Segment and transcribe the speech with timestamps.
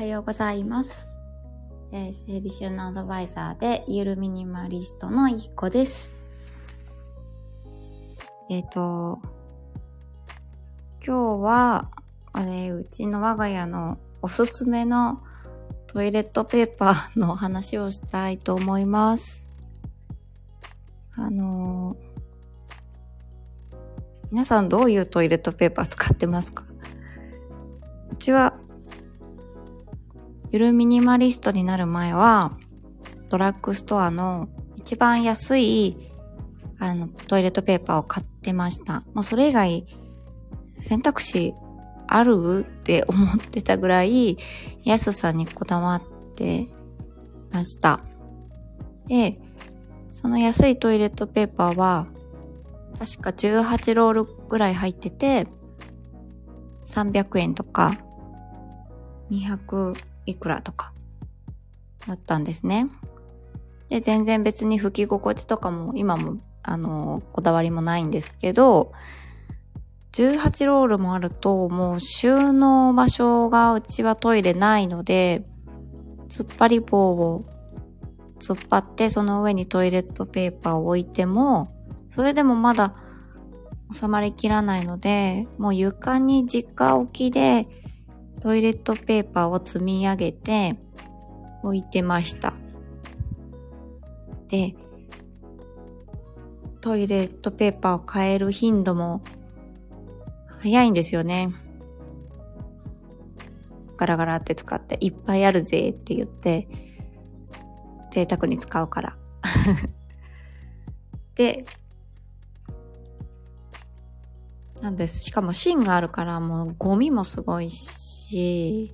[0.00, 1.14] はようございます。
[1.92, 6.08] えー、整理収納アドバイザーでゆるミニマリストのいっこです。
[8.48, 9.20] えっ、と、
[11.06, 11.90] 今日は、
[12.32, 15.22] あれ、うちの我が家のおすすめの
[15.86, 19.48] トイレットペーパーの話をしたいと思います。
[21.14, 22.10] あのー
[24.30, 26.64] 皆さんどういうトイレットペーパー使ってますか？
[28.10, 28.59] うちは、
[30.52, 32.52] ゆるミニマリストになる前は、
[33.28, 35.96] ドラッグストアの一番安い、
[36.78, 39.02] あの、トイレットペーパーを買ってました。
[39.14, 39.86] もうそれ以外、
[40.78, 41.54] 選択肢
[42.08, 42.66] ある？
[42.66, 44.38] って思ってたぐらい、
[44.82, 46.02] 安さにこだわっ
[46.34, 46.66] て
[47.52, 48.00] ました。
[49.06, 49.38] で、
[50.08, 52.06] その安いトイレットペーパーは、
[52.98, 55.46] 確か18ロールぐらい入ってて、
[56.86, 57.94] 300円とか、
[59.30, 60.92] 200いくらとか、
[62.06, 62.88] だったんですね。
[63.88, 68.92] で、全然別に拭き心地とかも今も、あの、こだわりもないんですけど、
[70.12, 75.44] 18ロールもあると、もう収納場所がうちはトイレないので、
[76.28, 77.44] 突っ張り棒を
[78.38, 81.68] 突っ張ってその上にトイレットペーパーを置いても、
[82.08, 82.94] それでもまだ
[83.92, 87.68] 収まりきらないので、もう床に直置きで
[88.40, 90.76] トイレットペーパーを積み上げて
[91.62, 92.54] 置いてました。
[94.48, 94.74] で、
[96.80, 99.22] トイレットペーパーを変える頻度も
[100.62, 101.50] 早いんですよね。
[103.98, 106.68] ガラガラって使っていっぱいあるぜって言って
[108.10, 109.16] 贅沢に使うから。
[111.36, 111.66] で、
[114.80, 115.22] なんです。
[115.22, 118.92] しかも芯があるからもうゴミもすごいし、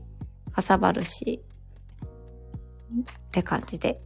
[0.53, 1.45] かさばるし、
[3.01, 4.01] って感じで。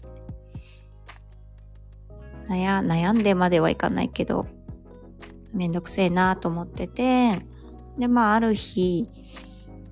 [2.49, 4.47] 悩、悩んでまではいかないけど、
[5.55, 7.41] めんどくせえなと思ってて、
[7.97, 9.05] で、まあある日、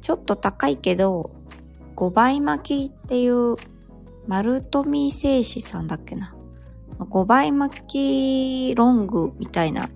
[0.00, 1.30] ちょっと高いけど、
[1.96, 3.56] 5倍巻きっていう、
[4.26, 6.34] 丸富製紙さんだっけな。
[6.98, 7.82] 5倍巻
[8.72, 9.88] きロングみたいな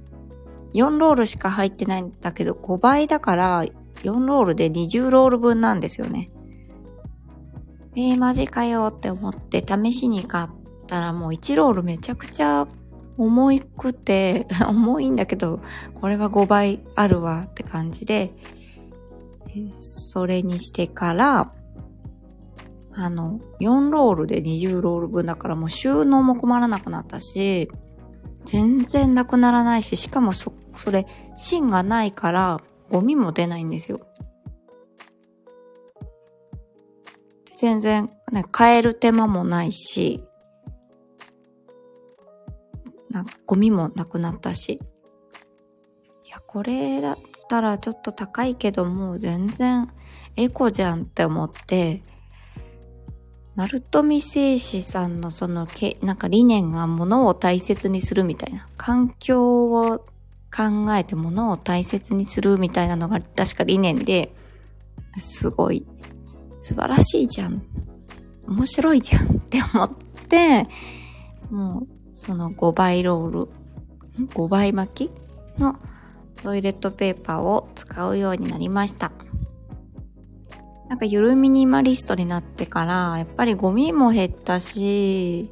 [0.75, 3.65] 4ロールしか入ってないんだけど、5倍だから、
[4.03, 6.31] 4ロールで20ロール分なんですよね。
[7.94, 10.49] えー、マジかよって思って試しに買っ
[10.87, 12.66] たらもう1ロールめちゃくちゃ
[13.19, 15.61] 重くて、 重いんだけど、
[16.00, 18.32] これは5倍あるわって感じで、
[19.75, 21.53] それにしてから、
[22.94, 27.71] あの、4ロールで20ロール分だからもう収納も困らなくなったし、
[28.45, 32.61] 全然なくならないし、しかもそ、それ、芯がないから、
[32.91, 34.01] ゴミも出ないんですよ。
[37.57, 40.21] 全然、ね、変える手間もないし、
[43.11, 44.81] なゴミもなくなったし。
[46.25, 49.89] いや、これだったらちょっと高いけど、もう全然
[50.37, 52.03] エコじゃんって思って、
[53.55, 58.67] 丸富製紙さんのそのけ、なんか理念が物を大切にするみたいな。
[58.77, 59.99] 環境を
[60.55, 64.35] 考えて物を大切にするみたいなのが確か理念で、
[65.19, 65.87] すごい
[66.61, 67.62] 素晴らしいじゃん。
[68.49, 69.91] 面白いじゃんって思っ
[70.29, 70.67] て、
[71.51, 73.49] もうその5倍ロール、
[74.29, 75.77] 5倍巻きの
[76.43, 79.12] トイレットペーパーを使うようになりました。
[80.93, 85.51] なんかゆるミニマリストになってから、やっぱりゴミも減ったし、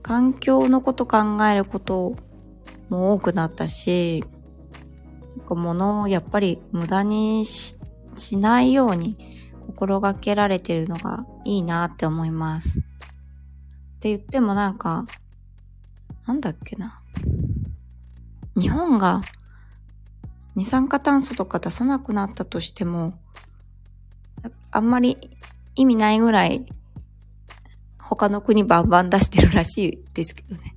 [0.00, 2.16] 環境のこと考えること
[2.88, 4.24] も多くなったし、
[5.36, 7.76] なんか物をやっぱり無駄にし
[8.16, 9.18] しないように
[9.66, 12.78] 心がけられてるのがいいなって思います。
[12.78, 12.82] っ
[14.00, 15.04] て言ってもなんか、
[16.26, 17.02] なんだっけな。
[18.56, 19.20] 日本が
[20.54, 23.12] 二酸化炭素とか出さなくなったとしても、
[24.72, 25.16] あんまり
[25.74, 26.66] 意味ないぐらい
[27.98, 30.74] 他の国バンバン出してるらしいですけどね。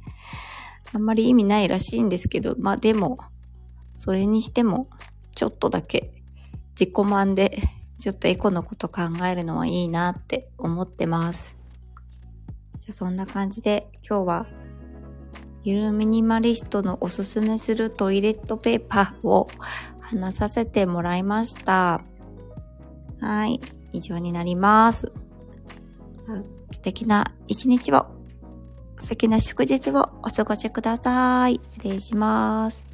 [0.93, 3.17] あんまり意味ないらしいんですけど、まあでも、
[3.97, 4.87] それにしても
[5.33, 6.13] ちょっとだけ
[6.79, 7.57] 自己満で
[7.99, 11.57] ちょっとエコのこと考えるのはいいなって思ってます。
[12.79, 14.47] じゃあそんな感じで今日は
[15.63, 19.49] ゆるミニマリストのおすすめするトイレットペーパーを
[20.01, 22.03] 話させてもらいました。
[23.21, 23.61] はい。
[23.93, 25.11] 以上になります。
[26.71, 28.07] 素敵な一日を、
[28.97, 31.61] 素敵な祝日をお過ごしください。
[31.63, 32.92] 失礼します。